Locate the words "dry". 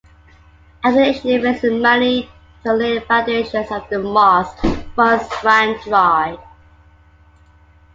5.83-6.39